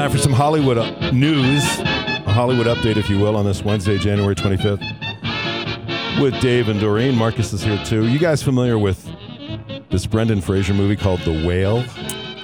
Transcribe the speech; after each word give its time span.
Time 0.00 0.10
for 0.10 0.16
some 0.16 0.32
Hollywood 0.32 0.78
uh, 0.78 1.10
news, 1.10 1.62
a 1.80 2.32
Hollywood 2.32 2.66
update, 2.66 2.96
if 2.96 3.10
you 3.10 3.18
will, 3.18 3.36
on 3.36 3.44
this 3.44 3.62
Wednesday, 3.62 3.98
January 3.98 4.34
25th. 4.34 4.80
With 6.22 6.40
Dave 6.40 6.70
and 6.70 6.80
Doreen. 6.80 7.14
Marcus 7.14 7.52
is 7.52 7.62
here 7.62 7.76
too. 7.84 8.06
You 8.08 8.18
guys 8.18 8.42
familiar 8.42 8.78
with 8.78 9.06
this 9.90 10.06
Brendan 10.06 10.40
Fraser 10.40 10.72
movie 10.72 10.96
called 10.96 11.20
The 11.20 11.46
Whale? 11.46 11.84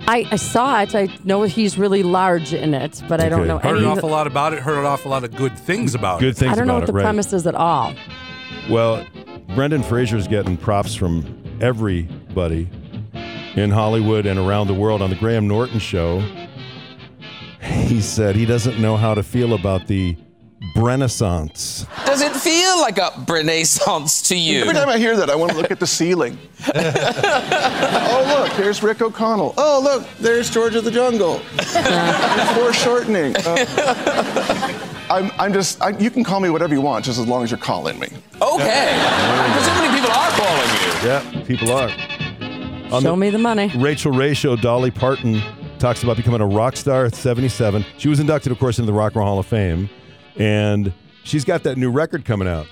I, 0.07 0.29
I 0.31 0.37
saw 0.37 0.83
it. 0.83 0.95
I 0.95 1.09
know 1.25 1.45
he's 1.45 1.79
really 1.79 2.03
large 2.03 2.53
in 2.53 2.75
it, 2.75 3.03
but 3.09 3.23
I 3.23 3.31
don't 3.31 3.41
Okay. 3.41 3.49
know 3.49 3.59
Heard 3.59 3.77
any. 3.79 3.87
an 3.87 3.93
of 3.93 3.97
awful 3.99 4.11
lot 4.11 4.27
about 4.27 4.53
it. 4.53 4.59
Heard 4.59 4.79
an 4.79 4.85
awful 4.85 5.11
lot 5.11 5.25
of 5.25 5.35
good 5.35 5.59
things 5.59 5.95
about 5.95 6.19
it. 6.19 6.27
Good 6.27 6.35
it. 6.35 6.37
things 6.37 6.53
I 6.53 6.57
don't 6.57 6.67
know 6.67 6.75
about 6.77 6.83
what 6.83 6.87
the 6.89 6.93
it, 6.93 6.97
right? 6.97 7.03
premise 7.05 7.33
is 7.33 7.47
at 7.47 7.55
all. 7.55 7.95
Well, 8.69 9.07
Brendan 9.55 9.83
Fraser's 9.83 10.29
getting 10.29 10.59
props 10.59 10.95
from 10.95 11.25
everybody 11.63 12.69
in 13.55 13.71
Hollywood 13.71 14.27
and 14.27 14.39
around 14.39 14.67
the 14.67 14.75
world 14.75 15.01
on 15.01 15.09
the 15.09 15.17
Graham 15.17 15.49
Norton 15.49 15.79
show. 15.79 16.23
He 17.87 18.01
said 18.01 18.35
he 18.35 18.45
doesn't 18.45 18.81
know 18.81 18.97
how 18.97 19.15
to 19.15 19.23
feel 19.23 19.55
about 19.55 19.87
the 19.87 20.17
Renaissance. 20.75 21.87
Does 22.05 22.21
it 22.21 22.33
feel 22.33 22.81
like 22.81 22.99
a 22.99 23.13
renaissance 23.29 24.23
to 24.23 24.37
you? 24.37 24.63
Every 24.63 24.75
time 24.75 24.89
I 24.89 24.99
hear 24.99 25.17
that, 25.17 25.31
I 25.31 25.37
want 25.37 25.53
to 25.53 25.57
look 25.57 25.71
at 25.71 25.79
the 25.79 25.87
ceiling. 25.87 26.37
oh, 26.75 28.25
look, 28.27 28.57
there's 28.57 28.83
Rick 28.83 29.03
O'Connell. 29.03 29.55
Oh, 29.57 29.81
look, 29.83 30.05
there's 30.19 30.51
George 30.51 30.75
of 30.75 30.83
the 30.85 30.91
Jungle. 30.91 31.39
Foreshortening. 32.55 33.37
Uh, 33.37 34.79
I'm, 35.09 35.31
I'm 35.39 35.53
just, 35.53 35.81
I, 35.81 35.91
you 35.91 36.11
can 36.11 36.25
call 36.25 36.41
me 36.41 36.51
whatever 36.51 36.75
you 36.75 36.81
want, 36.81 37.05
just 37.05 37.21
as 37.21 37.27
long 37.29 37.45
as 37.45 37.53
you're 37.53 37.59
calling 37.59 38.01
me. 38.01 38.09
Okay. 38.43 38.99
Presumably 39.53 39.89
people 39.95 40.11
are 40.11 40.31
calling 40.31 40.71
you. 40.75 41.09
Yeah, 41.09 41.45
people 41.47 41.73
are. 41.73 41.91
On 42.93 43.03
Show 43.03 43.11
the 43.13 43.17
me 43.17 43.31
the 43.31 43.39
money. 43.39 43.71
Rachael 43.77 44.13
Ray 44.13 44.35
show, 44.35 44.57
Dolly 44.57 44.91
Parton 44.91 45.41
talks 45.79 46.03
about 46.03 46.17
becoming 46.17 46.41
a 46.41 46.47
rock 46.47 46.77
star 46.77 47.05
at 47.05 47.15
77. 47.15 47.85
She 47.99 48.09
was 48.09 48.21
inducted, 48.21 48.53
of 48.53 48.59
course, 48.59 48.79
into 48.79 48.91
the 48.91 48.97
Rock 48.97 49.13
and 49.13 49.21
Roll 49.21 49.29
Hall 49.29 49.39
of 49.39 49.47
Fame, 49.47 49.89
and 50.37 50.93
she's 51.25 51.45
got 51.45 51.63
that 51.65 51.77
new 51.77 51.91
record 51.91 52.25
coming 52.25 52.49
out. 52.49 52.67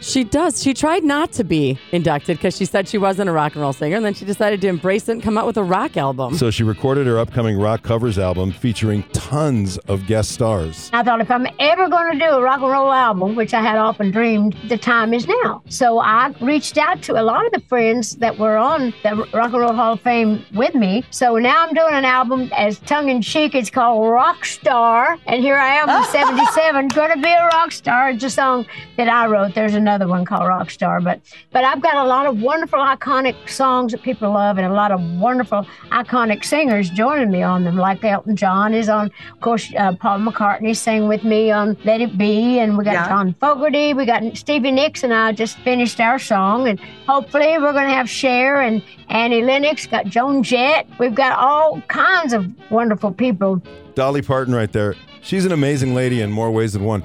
She 0.00 0.24
does. 0.24 0.62
She 0.62 0.72
tried 0.74 1.04
not 1.04 1.32
to 1.32 1.44
be 1.44 1.78
inducted 1.92 2.38
because 2.38 2.56
she 2.56 2.64
said 2.64 2.88
she 2.88 2.98
wasn't 2.98 3.28
a 3.28 3.32
rock 3.32 3.52
and 3.52 3.62
roll 3.62 3.72
singer, 3.72 3.96
and 3.96 4.04
then 4.04 4.14
she 4.14 4.24
decided 4.24 4.60
to 4.62 4.68
embrace 4.68 5.08
it 5.08 5.12
and 5.12 5.22
come 5.22 5.36
out 5.36 5.46
with 5.46 5.56
a 5.58 5.62
rock 5.62 5.96
album. 5.96 6.34
So 6.36 6.50
she 6.50 6.62
recorded 6.62 7.06
her 7.06 7.18
upcoming 7.18 7.58
rock 7.58 7.82
covers 7.82 8.18
album 8.18 8.50
featuring 8.52 9.02
tons 9.12 9.76
of 9.88 10.06
guest 10.06 10.32
stars. 10.32 10.90
I 10.92 11.02
thought 11.02 11.20
if 11.20 11.30
I'm 11.30 11.46
ever 11.58 11.88
going 11.88 12.12
to 12.12 12.18
do 12.18 12.30
a 12.32 12.40
rock 12.42 12.60
and 12.62 12.70
roll 12.70 12.90
album, 12.90 13.36
which 13.36 13.52
I 13.52 13.60
had 13.60 13.76
often 13.76 14.10
dreamed, 14.10 14.56
the 14.68 14.78
time 14.78 15.12
is 15.12 15.26
now. 15.26 15.62
So 15.68 15.98
I 16.00 16.32
reached 16.40 16.78
out 16.78 17.02
to 17.02 17.20
a 17.20 17.22
lot 17.22 17.44
of 17.44 17.52
the 17.52 17.60
friends 17.68 18.16
that 18.16 18.38
were 18.38 18.56
on 18.56 18.94
the 19.02 19.28
Rock 19.34 19.52
and 19.52 19.60
Roll 19.60 19.74
Hall 19.74 19.92
of 19.92 20.00
Fame 20.00 20.44
with 20.54 20.74
me. 20.74 21.04
So 21.10 21.36
now 21.36 21.66
I'm 21.66 21.74
doing 21.74 21.92
an 21.94 22.04
album 22.06 22.50
as 22.56 22.78
tongue 22.80 23.10
in 23.10 23.20
cheek. 23.20 23.54
It's 23.54 23.68
called 23.70 24.10
Rock 24.10 24.44
Star. 24.46 25.18
And 25.26 25.42
here 25.42 25.56
I 25.56 25.74
am, 25.76 26.04
77, 26.10 26.88
going 26.88 27.10
to 27.14 27.20
be 27.22 27.30
a 27.30 27.46
rock 27.48 27.72
star. 27.72 28.10
It's 28.10 28.24
a 28.24 28.30
song 28.30 28.66
that 28.96 29.08
I 29.08 29.26
wrote. 29.26 29.54
There's 29.54 29.74
another 29.74 29.89
one 29.98 30.24
called 30.24 30.46
Rock 30.46 30.70
Star. 30.70 31.00
But, 31.00 31.20
but 31.52 31.64
I've 31.64 31.80
got 31.80 31.96
a 31.96 32.04
lot 32.04 32.26
of 32.26 32.40
wonderful, 32.40 32.78
iconic 32.78 33.48
songs 33.48 33.92
that 33.92 34.02
people 34.02 34.30
love 34.32 34.58
and 34.58 34.66
a 34.66 34.72
lot 34.72 34.90
of 34.92 35.00
wonderful, 35.18 35.66
iconic 35.90 36.44
singers 36.44 36.90
joining 36.90 37.30
me 37.30 37.42
on 37.42 37.64
them, 37.64 37.76
like 37.76 38.04
Elton 38.04 38.36
John 38.36 38.74
is 38.74 38.88
on. 38.88 39.10
Of 39.32 39.40
course, 39.40 39.72
uh, 39.76 39.94
Paul 39.94 40.20
McCartney 40.20 40.76
sang 40.76 41.08
with 41.08 41.24
me 41.24 41.50
on 41.50 41.76
Let 41.84 42.00
It 42.00 42.16
Be, 42.18 42.58
and 42.58 42.76
we 42.78 42.84
got 42.84 42.92
Yeah. 42.92 43.08
John 43.08 43.34
Fogerty, 43.40 43.94
we 43.94 44.06
got 44.06 44.22
Stevie 44.36 44.70
Nicks, 44.72 45.02
and 45.02 45.12
I 45.12 45.32
just 45.32 45.58
finished 45.58 46.00
our 46.00 46.18
song, 46.18 46.68
and 46.68 46.78
hopefully 47.06 47.58
we're 47.58 47.72
going 47.72 47.88
to 47.88 47.94
have 47.94 48.08
Cher 48.08 48.60
and 48.60 48.82
Annie 49.08 49.42
Lennox, 49.42 49.86
got 49.86 50.06
Joan 50.06 50.42
Jett. 50.42 50.86
We've 50.98 51.14
got 51.14 51.38
all 51.38 51.80
kinds 51.88 52.32
of 52.32 52.46
wonderful 52.70 53.12
people. 53.12 53.62
Dolly 53.94 54.22
Parton, 54.22 54.54
right 54.54 54.72
there. 54.72 54.94
She's 55.22 55.44
an 55.44 55.52
amazing 55.52 55.94
lady 55.94 56.20
in 56.22 56.30
more 56.30 56.50
ways 56.50 56.72
than 56.72 56.84
one. 56.84 57.02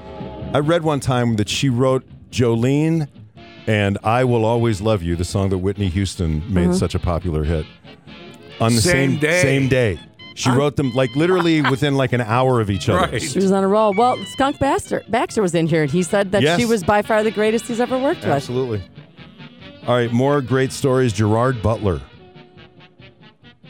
I 0.54 0.60
read 0.60 0.82
one 0.82 1.00
time 1.00 1.36
that 1.36 1.48
she 1.48 1.68
wrote 1.68 2.04
Jolene 2.30 3.08
and 3.66 3.98
I 4.04 4.24
Will 4.24 4.44
Always 4.44 4.80
Love 4.80 5.02
You, 5.02 5.16
the 5.16 5.24
song 5.24 5.50
that 5.50 5.58
Whitney 5.58 5.88
Houston 5.88 6.42
made 6.52 6.68
mm-hmm. 6.68 6.72
such 6.74 6.94
a 6.94 6.98
popular 6.98 7.44
hit, 7.44 7.66
on 8.60 8.74
the 8.74 8.80
Same 8.80 9.12
same, 9.12 9.20
day. 9.20 9.42
same 9.42 9.68
day. 9.68 10.00
She 10.34 10.50
wrote 10.50 10.76
them 10.76 10.92
like 10.92 11.16
literally 11.16 11.62
within 11.70 11.94
like 11.94 12.12
an 12.12 12.20
hour 12.20 12.60
of 12.60 12.70
each 12.70 12.88
other. 12.90 13.10
Right. 13.10 13.22
She 13.22 13.38
was 13.38 13.50
on 13.52 13.64
a 13.64 13.68
roll. 13.68 13.94
Well, 13.94 14.22
Skunk 14.26 14.58
Baxter, 14.58 15.02
Baxter 15.08 15.40
was 15.40 15.54
in 15.54 15.66
here, 15.66 15.82
and 15.82 15.90
he 15.90 16.02
said 16.02 16.32
that 16.32 16.42
Yes. 16.42 16.58
she 16.60 16.66
was 16.66 16.84
by 16.84 17.00
far 17.02 17.22
the 17.22 17.30
greatest 17.30 17.66
he's 17.66 17.80
ever 17.80 17.98
worked 17.98 18.20
with. 18.20 18.30
Absolutely. 18.30 18.82
All 19.86 19.94
right, 19.94 20.12
more 20.12 20.42
great 20.42 20.72
stories. 20.72 21.12
Gerard 21.12 21.62
Butler 21.62 22.02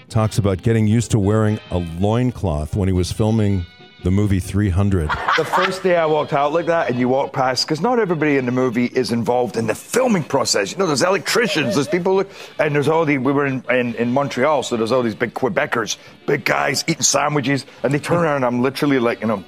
talks 0.09 0.38
about 0.38 0.62
getting 0.62 0.86
used 0.86 1.10
to 1.12 1.19
wearing 1.19 1.60
a 1.70 1.78
loincloth 1.78 2.75
when 2.75 2.88
he 2.88 2.92
was 2.92 3.12
filming 3.12 3.64
the 4.04 4.10
movie 4.10 4.40
300. 4.40 5.10
the 5.36 5.44
first 5.44 5.82
day 5.82 5.96
I 5.96 6.06
walked 6.06 6.32
out 6.32 6.52
like 6.52 6.66
that, 6.66 6.88
and 6.90 6.98
you 6.98 7.08
walk 7.08 7.32
past, 7.32 7.64
because 7.66 7.80
not 7.80 7.98
everybody 7.98 8.36
in 8.36 8.46
the 8.46 8.52
movie 8.52 8.86
is 8.86 9.10
involved 9.10 9.56
in 9.56 9.66
the 9.66 9.74
filming 9.74 10.22
process. 10.22 10.70
You 10.72 10.78
know, 10.78 10.86
there's 10.86 11.02
electricians, 11.02 11.74
there's 11.74 11.88
people, 11.88 12.22
and 12.58 12.74
there's 12.74 12.88
all 12.88 13.04
the. 13.04 13.18
We 13.18 13.32
were 13.32 13.46
in, 13.46 13.64
in, 13.70 13.94
in 13.96 14.12
Montreal, 14.12 14.62
so 14.62 14.76
there's 14.76 14.92
all 14.92 15.02
these 15.02 15.14
big 15.14 15.34
Quebecers, 15.34 15.96
big 16.26 16.44
guys 16.44 16.84
eating 16.86 17.02
sandwiches, 17.02 17.66
and 17.82 17.92
they 17.92 17.98
turn 17.98 18.18
around, 18.18 18.36
and 18.36 18.44
I'm 18.44 18.62
literally 18.62 18.98
like, 18.98 19.20
you 19.20 19.26
know, 19.26 19.42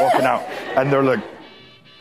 walking 0.00 0.26
out, 0.26 0.42
and 0.76 0.92
they're 0.92 1.02
like. 1.02 1.20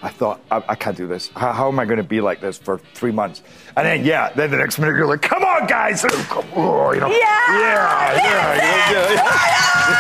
I 0.02 0.10
thought, 0.10 0.42
I, 0.52 0.62
I 0.68 0.76
can't 0.76 0.98
do 0.98 1.08
this. 1.08 1.30
How, 1.30 1.54
how 1.54 1.70
am 1.70 1.80
I 1.80 1.86
going 1.86 1.96
to 1.96 2.04
be 2.04 2.20
like 2.20 2.42
this 2.42 2.58
for 2.58 2.78
three 2.94 3.14
months? 3.14 3.42
And 3.78 3.88
then, 3.88 4.04
yeah, 4.04 4.34
then 4.34 4.52
the 4.52 4.58
next 4.58 4.78
minute 4.78 4.98
you're 4.98 5.08
like, 5.08 5.22
come 5.22 5.46
on, 5.46 5.66
guys. 5.66 6.04
Oh, 6.56 6.92
you 6.92 7.00
know, 7.00 7.08
yeah, 7.08 7.58
yeah, 7.58 8.14
yeah, 8.18 9.12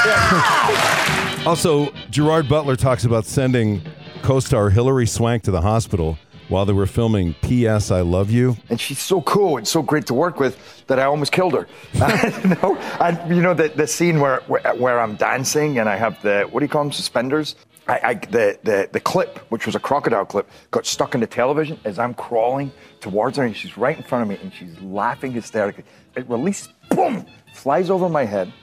yeah. 0.06 1.20
Also, 1.46 1.92
Gerard 2.10 2.48
Butler 2.48 2.78
talks 2.78 3.04
about 3.04 3.26
sending 3.26 3.82
co-star 4.22 4.70
Hilary 4.70 5.06
Swank 5.06 5.44
to 5.44 5.52
the 5.52 5.60
hospital 5.60 6.18
while 6.48 6.66
they 6.66 6.72
were 6.72 6.86
filming 6.86 7.34
P.S. 7.42 7.92
I 7.92 8.00
Love 8.02 8.32
You. 8.32 8.56
and 8.70 8.80
she's 8.80 9.00
so 9.00 9.22
cool 9.22 9.58
and 9.58 9.68
so 9.68 9.82
great 9.82 10.06
to 10.08 10.14
work 10.14 10.40
with 10.40 10.58
that 10.88 11.00
I 11.00 11.04
almost 11.04 11.34
killed 11.34 11.54
her. 11.54 11.68
you 11.94 12.50
know, 12.56 12.78
and 13.02 13.36
you 13.36 13.42
know 13.42 13.54
the, 13.54 13.68
the 13.70 13.88
scene 13.88 14.22
where, 14.22 14.40
where 14.48 14.62
where 14.76 15.00
I'm 15.02 15.16
dancing 15.16 15.80
and 15.80 15.90
I 15.90 15.98
have 15.98 16.22
the 16.22 16.48
what 16.50 16.62
do 16.62 16.66
you 16.66 16.70
call 16.70 16.84
them 16.84 16.94
suspenders. 16.94 17.56
I, 17.90 18.00
I 18.04 18.14
the, 18.14 18.58
the 18.64 18.90
the 18.94 19.00
clip, 19.02 19.40
which 19.50 19.66
was 19.66 19.76
a 19.76 19.80
crocodile 19.80 20.26
clip, 20.26 20.50
got 20.72 20.86
stuck 20.86 21.14
in 21.14 21.20
the 21.22 21.28
television 21.28 21.78
as 21.84 22.00
I'm 22.00 22.14
crawling 22.14 22.72
towards 23.02 23.38
her 23.38 23.44
and 23.44 23.56
she's 23.56 23.78
right 23.78 23.98
in 23.98 24.04
front 24.04 24.22
of 24.22 24.30
me 24.30 24.38
and 24.42 24.54
she's 24.54 24.80
laughing 24.80 25.34
hysterically. 25.34 25.84
It 26.16 26.30
releases, 26.30 26.70
boom, 26.90 27.26
flies 27.54 27.90
over 27.90 28.08
my 28.08 28.24
head, 28.24 28.54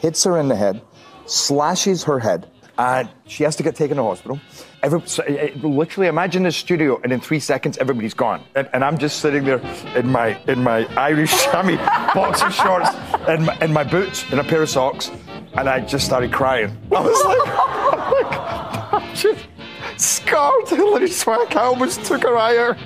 hits 0.00 0.24
her 0.24 0.38
in 0.38 0.48
the 0.48 0.56
head, 0.56 0.80
slashes 1.26 2.04
her 2.04 2.18
head, 2.18 2.48
and 2.78 3.08
she 3.26 3.44
has 3.44 3.56
to 3.56 3.62
get 3.62 3.76
taken 3.76 3.96
to 3.96 4.02
hospital. 4.02 4.40
Every, 4.82 5.00
so, 5.06 5.22
eh, 5.22 5.50
literally, 5.62 6.08
imagine 6.08 6.42
this 6.42 6.56
studio, 6.56 7.00
and 7.04 7.12
in 7.12 7.20
three 7.20 7.38
seconds, 7.38 7.78
everybody's 7.78 8.14
gone, 8.14 8.42
and, 8.54 8.68
and 8.72 8.84
I'm 8.84 8.98
just 8.98 9.20
sitting 9.20 9.44
there 9.44 9.60
in 9.94 10.08
my 10.08 10.40
in 10.48 10.62
my 10.62 10.86
Irish 10.96 11.30
chamois 11.52 11.76
boxer 12.14 12.50
shorts 12.50 12.90
and 13.28 13.46
my, 13.46 13.56
and 13.60 13.72
my 13.72 13.84
boots 13.84 14.24
and 14.30 14.40
a 14.40 14.44
pair 14.44 14.62
of 14.62 14.68
socks, 14.68 15.10
and 15.54 15.68
I 15.68 15.80
just 15.80 16.04
started 16.04 16.32
crying. 16.32 16.76
I 16.90 17.00
was 17.00 17.24
like, 17.24 17.38
oh 17.44 18.22
my 18.22 18.30
God, 18.30 18.88
I'm 18.94 19.14
just 19.14 19.46
scarred 19.96 20.68
Hilary 20.68 21.08
Swank. 21.08 21.54
I 21.54 21.62
almost 21.62 22.04
took 22.04 22.22
her 22.22 22.36
eye 22.36 22.56
out. 22.56 22.76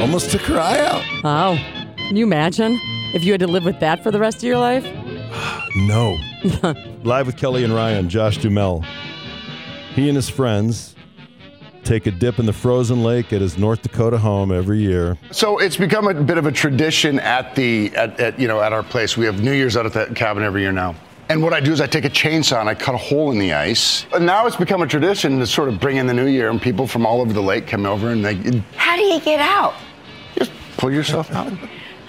Almost 0.00 0.30
took 0.30 0.42
her 0.42 0.58
eye 0.58 0.80
out. 0.80 1.04
Wow. 1.22 1.56
Can 1.96 2.16
you 2.16 2.24
imagine 2.24 2.78
if 3.14 3.24
you 3.24 3.32
had 3.32 3.40
to 3.40 3.46
live 3.46 3.64
with 3.64 3.80
that 3.80 4.02
for 4.02 4.10
the 4.10 4.18
rest 4.18 4.38
of 4.38 4.44
your 4.44 4.58
life? 4.58 4.84
No. 5.76 6.16
Live 7.04 7.26
with 7.26 7.36
Kelly 7.36 7.64
and 7.64 7.74
Ryan, 7.74 8.08
Josh 8.08 8.38
Duhamel. 8.38 8.82
He 9.94 10.08
and 10.08 10.16
his 10.16 10.30
friends 10.30 10.94
take 11.84 12.06
a 12.06 12.10
dip 12.10 12.38
in 12.38 12.46
the 12.46 12.52
frozen 12.52 13.02
lake 13.02 13.30
at 13.30 13.42
his 13.42 13.58
North 13.58 13.82
Dakota 13.82 14.16
home 14.16 14.50
every 14.50 14.78
year. 14.78 15.18
So 15.30 15.58
it's 15.58 15.76
become 15.76 16.08
a 16.08 16.14
bit 16.14 16.38
of 16.38 16.46
a 16.46 16.52
tradition 16.52 17.20
at 17.20 17.54
the 17.54 17.94
at, 17.94 18.18
at 18.18 18.40
you 18.40 18.48
know 18.48 18.62
at 18.62 18.72
our 18.72 18.82
place. 18.82 19.18
We 19.18 19.26
have 19.26 19.42
New 19.42 19.52
Year's 19.52 19.76
out 19.76 19.84
at 19.84 19.92
the 19.92 20.14
cabin 20.14 20.42
every 20.42 20.62
year 20.62 20.72
now. 20.72 20.94
And 21.28 21.42
what 21.42 21.52
I 21.52 21.60
do 21.60 21.72
is 21.72 21.82
I 21.82 21.86
take 21.86 22.06
a 22.06 22.10
chainsaw 22.10 22.60
and 22.60 22.70
I 22.70 22.74
cut 22.74 22.94
a 22.94 22.98
hole 22.98 23.30
in 23.30 23.38
the 23.38 23.52
ice. 23.52 24.06
And 24.14 24.24
now 24.24 24.46
it's 24.46 24.56
become 24.56 24.80
a 24.80 24.86
tradition 24.86 25.38
to 25.40 25.46
sort 25.46 25.68
of 25.68 25.78
bring 25.78 25.98
in 25.98 26.06
the 26.06 26.14
new 26.14 26.26
year, 26.26 26.48
and 26.48 26.60
people 26.60 26.86
from 26.86 27.04
all 27.04 27.20
over 27.20 27.34
the 27.34 27.42
lake 27.42 27.66
come 27.66 27.84
over 27.84 28.08
and 28.10 28.24
they 28.24 28.62
How 28.76 28.96
do 28.96 29.02
you 29.02 29.20
get 29.20 29.40
out? 29.40 29.74
just 30.38 30.52
pull 30.78 30.90
yourself 30.90 31.30
out. 31.32 31.52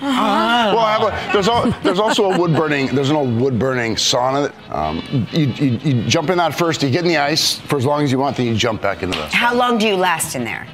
Well, 0.02 0.80
I 0.80 0.98
have 0.98 1.30
a, 1.30 1.34
there's, 1.34 1.48
al- 1.48 1.72
there's 1.84 2.00
also 2.00 2.32
a 2.32 2.38
wood 2.38 2.54
burning. 2.54 2.88
There's 2.94 3.10
an 3.10 3.16
old 3.16 3.40
wood 3.40 3.58
burning 3.58 3.96
sauna. 3.96 4.52
That, 4.52 4.76
um, 4.76 5.28
you, 5.32 5.46
you, 5.48 5.78
you 5.80 6.08
jump 6.08 6.30
in 6.30 6.38
that 6.38 6.54
first. 6.56 6.84
You 6.84 6.90
get 6.90 7.04
in 7.04 7.08
the 7.10 7.18
ice 7.18 7.60
for 7.60 7.78
as 7.78 7.86
long 7.86 8.04
as 8.04 8.12
you 8.12 8.20
want. 8.20 8.38
Then 8.38 8.46
you 8.48 8.56
jump 8.56 8.82
back 8.82 9.04
into 9.04 9.18
the 9.18 9.28
How 9.28 9.54
long 9.56 9.78
do 9.78 9.88
you 9.88 9.96
last 9.96 10.36
in 10.36 10.44
there? 10.44 10.68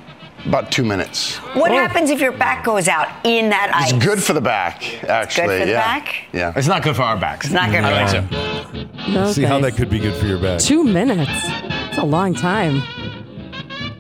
about 0.48 0.72
two 0.72 0.84
minutes. 0.84 1.36
What 1.54 1.70
happens 1.70 2.10
if 2.10 2.20
your 2.20 2.32
back 2.32 2.66
goes 2.66 2.88
out 2.88 3.08
in 3.24 3.50
that 3.50 3.72
ice? 3.76 3.94
It's 3.94 4.04
good 4.04 4.24
for 4.24 4.34
the 4.34 4.42
back, 4.42 5.04
actually. 5.04 5.46
Good 5.50 5.60
for 5.60 5.66
the 5.66 5.72
yeah. 5.74 5.80
back? 6.00 6.16
Yeah. 6.34 6.54
It's 6.56 6.68
not 6.68 6.82
good 6.82 6.96
for 6.96 7.04
our 7.04 7.16
backs. 7.16 7.46
It's 7.46 7.54
not 7.54 7.70
good 7.70 7.84
I 7.84 8.08
for 8.08 8.22
think 8.22 9.14
our- 9.14 9.26
so. 9.28 9.34
See 9.34 9.44
how 9.44 9.60
that 9.60 9.74
could 9.76 9.88
be 9.92 10.00
good 10.00 10.16
for 10.20 10.26
your 10.26 10.40
back. 10.40 10.60
Two 10.60 10.84
minutes. 10.84 11.30
It's 11.32 12.00
a 12.00 12.04
long 12.06 12.34
time. 12.34 12.82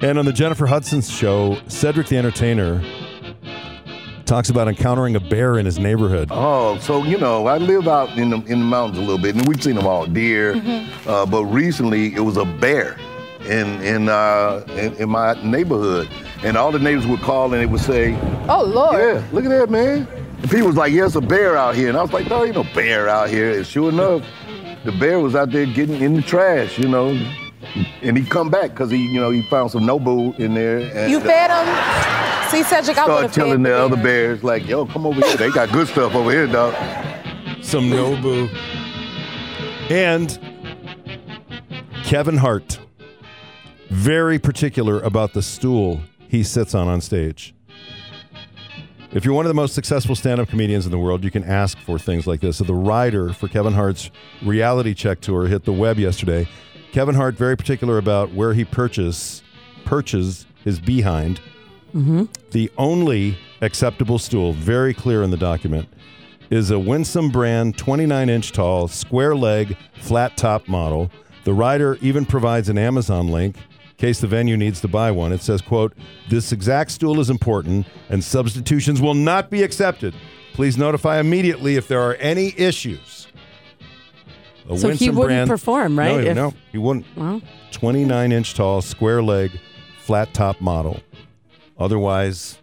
And 0.02 0.18
on 0.18 0.26
the 0.26 0.34
Jennifer 0.34 0.66
Hudson 0.66 1.02
show, 1.02 1.60
Cedric 1.68 2.08
the 2.08 2.18
Entertainer 2.18 2.82
talks 4.31 4.50
about 4.50 4.69
encountering 4.69 5.13
a 5.18 5.19
bear 5.19 5.60
in 5.60 5.66
his 5.66 5.78
neighborhood. 5.78 6.30
Oh, 6.31 6.78
so 6.78 7.04
you 7.04 7.18
know, 7.18 7.48
I 7.48 7.57
live 7.57 7.86
out 7.89 8.18
in 8.18 8.30
the 8.30 8.38
in 8.44 8.60
the 8.60 8.66
mountains 8.66 8.98
a 8.98 9.01
little 9.01 9.18
bit, 9.18 9.36
and 9.36 9.45
we've 9.45 9.62
seen 9.62 9.75
them 9.75 9.86
all, 9.86 10.06
deer. 10.06 10.54
Uh, 11.06 11.25
but 11.25 11.44
recently, 11.48 12.16
it 12.16 12.22
was 12.22 12.38
a 12.38 12.45
bear 12.45 12.98
in 13.42 13.81
in, 13.81 14.07
uh, 14.07 14.63
in 14.69 14.94
in 14.94 15.10
my 15.10 15.33
neighborhood, 15.44 16.07
and 16.45 16.56
all 16.56 16.72
the 16.72 16.80
neighbors 16.80 17.06
would 17.07 17.19
call 17.19 17.51
and 17.51 17.62
they 17.62 17.66
would 17.66 17.81
say, 17.81 18.18
Oh 18.48 18.63
Lord. 18.63 19.01
"Yeah, 19.01 19.22
look 19.33 19.44
at 19.44 19.50
that, 19.50 19.69
man." 19.69 20.07
And 20.42 20.50
people 20.50 20.68
was 20.68 20.77
like, 20.77 20.94
"Yeah, 20.94 21.07
it's 21.07 21.16
a 21.16 21.22
bear 21.22 21.57
out 21.57 21.75
here," 21.75 21.89
and 21.89 21.98
I 21.98 22.01
was 22.01 22.13
like, 22.13 22.30
"No, 22.30 22.45
ain't 22.45 22.56
no 22.56 22.63
bear 22.74 23.10
out 23.10 23.30
here." 23.30 23.57
And 23.57 23.68
sure 23.68 23.89
enough, 23.89 24.25
the 24.86 24.94
bear 24.94 25.19
was 25.19 25.36
out 25.36 25.51
there 25.51 25.66
getting 25.66 26.00
in 26.01 26.16
the 26.16 26.22
trash, 26.22 26.80
you 26.80 26.88
know. 26.88 27.19
And 28.01 28.18
he 28.18 28.25
come 28.25 28.50
back 28.50 28.71
because 28.71 28.89
he, 28.89 28.98
you 28.98 29.19
know, 29.19 29.30
he 29.30 29.44
found 29.44 29.71
some 29.71 29.83
Nobu 29.83 30.38
in 30.39 30.53
there. 30.53 30.80
And, 30.80 31.12
You 31.12 31.19
uh, 31.19 31.21
fed 31.21 31.51
him? 31.51 32.50
See, 32.50 32.63
Cedric, 32.63 32.98
I 32.98 33.06
would 33.06 33.12
Start 33.12 33.21
have 33.24 33.33
telling 33.33 33.63
fed 33.63 33.71
the 33.71 33.77
other 33.77 33.95
bears 33.95 34.44
like, 34.44 34.68
"Yo, 34.68 34.86
come 34.86 35.06
over 35.06 35.21
here. 35.21 35.38
They 35.38 35.51
got 35.51 35.71
good 35.71 35.88
stuff 35.88 36.15
over 36.15 36.31
here, 36.31 36.48
dog." 36.48 36.74
Some 37.62 37.89
Nobu. 37.89 38.50
And 39.89 40.38
Kevin 42.03 42.38
Hart, 42.38 42.80
very 43.89 44.39
particular 44.39 45.00
about 45.00 45.33
the 45.33 45.42
stool 45.42 46.01
he 46.27 46.44
sits 46.44 46.74
on 46.75 46.88
on 46.88 47.01
stage. 47.01 47.53
If 49.13 49.25
you're 49.25 49.33
one 49.33 49.45
of 49.45 49.50
the 49.50 49.53
most 49.53 49.75
successful 49.75 50.15
stand 50.15 50.39
up 50.39 50.48
comedians 50.48 50.86
in 50.86 50.92
the 50.92 50.98
world, 50.98 51.24
you 51.24 51.31
can 51.31 51.44
ask 51.44 51.77
for 51.80 52.00
things 52.00 52.25
like 52.25 52.39
this. 52.39 52.57
So, 52.57 52.63
the 52.63 52.74
rider 52.74 53.33
for 53.33 53.50
Kevin 53.50 53.74
Hart's 53.74 54.09
reality 54.42 54.94
check 54.94 55.19
tour 55.19 55.48
hit 55.48 55.65
the 55.65 55.74
web 55.74 56.00
yesterday. 56.00 56.48
Kevin 56.92 57.16
Hart, 57.16 57.36
very 57.36 57.56
particular 57.56 57.98
about 57.98 58.34
where 58.34 58.54
he 58.54 58.66
purchase, 58.66 59.44
purchase 59.86 60.46
his 60.64 60.80
behind. 60.80 61.40
Mm-hmm. 61.96 62.26
The 62.52 62.72
only 62.78 63.38
acceptable 63.62 64.20
stool, 64.20 64.54
very 64.54 64.94
clear 64.94 65.24
in 65.24 65.32
the 65.32 65.38
document, 65.38 65.88
is 66.50 66.70
a 66.70 66.78
Winsome 66.78 67.30
brand 67.30 67.78
29 67.78 68.30
inch 68.30 68.52
tall, 68.52 68.88
square 68.88 69.36
leg, 69.36 69.78
flat 69.94 70.36
top 70.36 70.68
model. 70.68 71.10
The 71.46 71.54
rider 71.54 71.98
even 72.02 72.26
provides 72.26 72.70
an 72.70 72.78
Amazon 72.78 73.30
link 73.30 73.56
in 73.56 73.62
case 73.98 74.20
the 74.20 74.28
venue 74.28 74.58
needs 74.58 74.82
to 74.82 74.88
buy 74.88 75.12
one. 75.12 75.32
It 75.32 75.42
says, 75.42 75.62
quote, 75.62 75.94
this 76.30 76.52
exact 76.52 76.92
stool 76.92 77.20
is 77.20 77.30
important 77.30 77.88
and 78.10 78.24
substitutions 78.24 79.02
will 79.02 79.14
not 79.14 79.50
be 79.50 79.64
accepted. 79.64 80.14
Please 80.54 80.78
notify 80.78 81.20
immediately 81.20 81.78
if 81.78 81.88
there 81.88 82.02
are 82.02 82.16
any 82.16 82.54
issues. 82.58 83.21
A 84.69 84.78
So 84.78 84.90
he 84.90 85.10
wouldn't 85.10 85.50
perform, 85.50 85.98
right? 85.98 86.12
No, 86.24 86.30
If- 86.30 86.36
no, 86.36 86.54
he 86.72 86.78
wouldn't. 86.78 87.06
Well, 87.16 87.42
29 87.72 88.31
inch 88.31 88.54
tall, 88.54 88.81
square 88.81 89.22
leg, 89.24 89.52
flat 90.04 90.34
top 90.34 90.62
model. 90.62 91.00
Otherwise, 91.80 92.58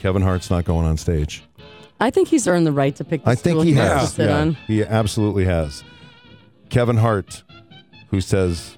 Kevin 0.00 0.22
Hart's 0.22 0.50
not 0.50 0.64
going 0.64 0.86
on 0.86 0.96
stage. 0.96 1.42
I 2.00 2.10
think 2.10 2.28
he's 2.28 2.46
earned 2.46 2.66
the 2.66 2.72
right 2.72 2.94
to 2.96 3.04
pick 3.04 3.24
the 3.24 3.30
I 3.30 3.34
think 3.34 3.54
stool 3.54 3.62
he 3.62 3.74
wants 3.74 3.88
to 3.90 3.98
has. 3.98 4.12
sit 4.12 4.28
Yeah, 4.28 4.38
on. 4.40 4.54
he 4.66 4.82
absolutely 4.84 5.44
has. 5.46 5.82
Kevin 6.68 6.96
Hart, 6.96 7.42
who 8.10 8.20
says 8.20 8.76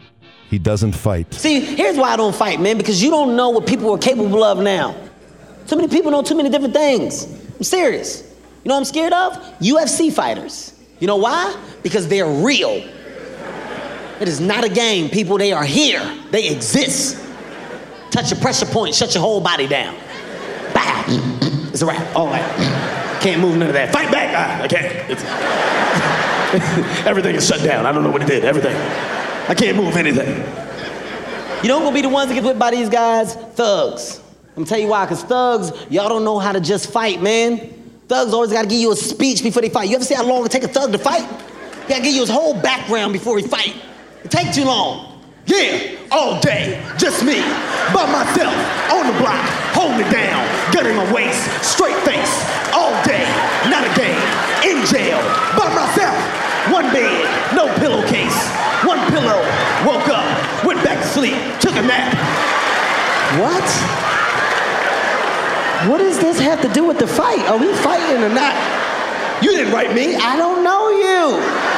he 0.51 0.59
doesn't 0.59 0.93
fight. 0.93 1.33
See, 1.35 1.61
here's 1.61 1.97
why 1.97 2.11
I 2.13 2.17
don't 2.17 2.35
fight, 2.35 2.61
man, 2.61 2.77
because 2.79 3.03
you 3.03 3.11
don't 3.11 3.35
know 3.35 3.51
what 3.51 3.67
people 3.67 3.91
are 3.93 3.99
capable 3.99 4.45
of 4.45 4.59
now. 4.59 4.95
Too 5.67 5.77
many 5.77 5.89
people 5.89 6.11
know 6.11 6.23
too 6.23 6.37
many 6.37 6.49
different 6.49 6.75
things. 6.75 7.25
I'm 7.57 7.63
serious. 7.65 8.23
You 8.65 8.69
know 8.69 8.75
what 8.75 8.79
I'm 8.81 8.85
scared 8.85 9.13
of? 9.13 9.33
UFC 9.61 10.13
fighters. 10.13 10.75
You 11.01 11.07
know 11.07 11.17
why? 11.17 11.57
Because 11.83 12.09
they're 12.09 12.29
real. 12.29 12.83
It 14.21 14.27
is 14.27 14.41
not 14.41 14.65
a 14.65 14.69
game, 14.69 15.09
people. 15.11 15.39
They 15.39 15.53
are 15.53 15.65
here. 15.65 16.03
They 16.31 16.49
exist. 16.49 17.25
Touch 18.11 18.31
your 18.31 18.41
pressure 18.41 18.67
point, 18.67 18.95
shut 18.95 19.15
your 19.15 19.23
whole 19.23 19.41
body 19.41 19.67
down. 19.69 19.95
Bow. 20.75 21.05
It's 21.71 21.83
a 21.83 21.87
wrap. 21.87 22.17
All 22.17 22.27
right. 22.27 22.43
Can't 23.21 23.41
move 23.41 23.57
none 23.57 23.69
of 23.69 23.75
that. 23.75 23.93
Fight 23.93 24.11
back. 24.11 24.35
Ah, 24.35 24.63
I 24.63 24.69
can't. 24.69 24.95
Everything 27.07 27.35
is 27.37 27.47
shut 27.47 27.63
down. 27.63 27.85
I 27.85 27.93
don't 27.93 28.03
know 28.03 28.11
what 28.11 28.23
it 28.23 28.29
did. 28.29 28.45
Everything. 28.45 28.75
I 29.49 29.55
can't 29.55 29.77
move 29.77 29.97
anything. 29.97 30.29
You 31.63 31.69
know 31.69 31.79
who 31.79 31.87
gonna 31.87 31.95
be 31.95 32.03
the 32.03 32.09
ones 32.09 32.29
that 32.29 32.35
get 32.35 32.45
whipped 32.45 32.59
by 32.59 32.71
these 32.71 32.89
guys? 32.89 33.35
Thugs. 33.35 34.21
I'm 34.51 34.55
gonna 34.55 34.67
tell 34.67 34.79
you 34.79 34.89
why, 34.89 35.05
because 35.05 35.23
thugs, 35.23 35.71
y'all 35.91 36.09
don't 36.09 36.25
know 36.25 36.39
how 36.39 36.53
to 36.53 36.61
just 36.61 36.91
fight, 36.91 37.21
man. 37.21 37.78
Thugs 38.09 38.33
always 38.33 38.51
gotta 38.51 38.67
give 38.67 38.81
you 38.81 38.91
a 38.91 38.97
speech 38.97 39.43
before 39.43 39.61
they 39.61 39.69
fight. 39.69 39.91
You 39.91 39.97
ever 39.97 40.05
see 40.05 40.15
how 40.15 40.25
long 40.25 40.45
it 40.47 40.51
take 40.51 40.65
a 40.65 40.69
thug 40.69 40.93
to 40.93 40.99
fight? 40.99 41.29
He 41.83 41.89
gotta 41.89 42.03
give 42.03 42.15
you 42.15 42.23
his 42.23 42.31
whole 42.31 42.55
background 42.55 43.13
before 43.13 43.39
he 43.39 43.47
fight. 43.47 43.77
It 44.25 44.31
take 44.31 44.53
too 44.55 44.65
long. 44.65 45.21
Yeah, 45.45 45.97
all 46.11 46.41
day, 46.41 46.81
just 46.99 47.25
me, 47.25 47.41
by 47.93 48.05
myself, 48.09 48.53
on 48.93 49.09
the 49.09 49.17
block, 49.21 49.41
holding 49.73 50.05
it 50.05 50.13
down, 50.13 50.45
gun 50.73 50.85
in 50.85 50.97
my 50.97 51.11
waist, 51.13 51.41
straight 51.65 51.97
face, 52.05 52.33
all 52.73 52.93
day, 53.05 53.25
not 53.69 53.81
a 53.81 53.93
game, 53.97 54.21
in 54.69 54.85
jail, 54.85 55.17
by 55.57 55.73
myself, 55.73 56.17
one 56.69 56.85
bed, 56.93 57.25
no 57.57 57.65
pillowcase, 57.81 58.37
one 58.85 59.01
pillow, 59.09 59.41
woke 59.89 60.09
up, 60.13 60.65
went 60.65 60.85
back 60.85 61.01
to 61.01 61.09
sleep, 61.09 61.37
took 61.61 61.77
a 61.77 61.83
nap. 61.83 62.13
What? 63.41 64.08
What 65.87 65.99
does 65.99 66.19
this 66.19 66.41
have 66.41 66.61
to 66.63 66.69
do 66.69 66.85
with 66.85 66.99
the 66.99 67.07
fight? 67.07 67.47
Are 67.49 67.57
we 67.57 67.73
fighting 67.73 68.23
or 68.23 68.29
not? 68.29 68.55
You 69.43 69.53
didn't 69.53 69.73
write 69.73 69.95
me. 69.95 70.17
I 70.17 70.35
don't 70.37 70.65
know 70.65 70.89
you. 70.91 71.78